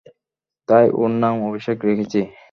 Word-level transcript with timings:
তাই 0.69 0.85
ওর 0.93 1.11
নাম 1.21 1.35
অভিষেক 1.47 1.77
রেখেছি। 1.87 2.19